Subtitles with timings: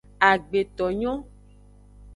[0.29, 1.13] Agbetonyo.